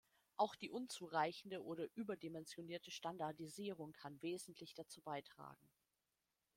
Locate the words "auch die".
0.35-0.71